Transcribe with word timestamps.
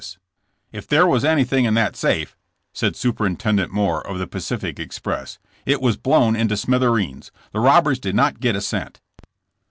If 0.71 0.87
there 0.87 1.05
was 1.05 1.23
anything 1.23 1.65
in 1.65 1.75
that 1.75 1.95
safe,'^ 1.95 2.33
said 2.73 2.95
Super 2.95 3.23
intendent 3.23 3.69
Moore 3.71 4.01
of 4.01 4.17
the 4.17 4.25
Pacific 4.25 4.79
express, 4.79 5.37
*'it 5.63 5.79
was 5.79 5.95
blown 5.95 6.35
into 6.35 6.57
smithereens! 6.57 7.31
The 7.51 7.59
robbers 7.59 7.99
did 7.99 8.15
not 8.15 8.39
get 8.39 8.55
a 8.55 8.61
cent!" 8.61 8.99